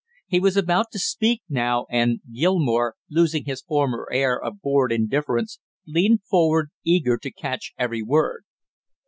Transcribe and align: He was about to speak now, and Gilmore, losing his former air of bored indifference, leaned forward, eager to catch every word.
He 0.25 0.39
was 0.39 0.57
about 0.57 0.87
to 0.93 0.97
speak 0.97 1.43
now, 1.47 1.85
and 1.91 2.21
Gilmore, 2.33 2.95
losing 3.11 3.45
his 3.45 3.61
former 3.61 4.07
air 4.11 4.35
of 4.35 4.59
bored 4.59 4.91
indifference, 4.91 5.59
leaned 5.85 6.23
forward, 6.23 6.71
eager 6.83 7.17
to 7.17 7.29
catch 7.31 7.73
every 7.77 8.01
word. 8.01 8.43